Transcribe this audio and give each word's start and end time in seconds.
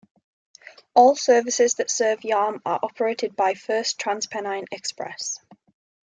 All 0.95 1.15
services 1.15 1.75
that 1.75 1.91
serve 1.91 2.21
Yarm 2.21 2.59
are 2.65 2.79
operated 2.81 3.35
by 3.35 3.53
First 3.53 3.99
TransPennine 3.99 4.65
Express. 4.71 5.37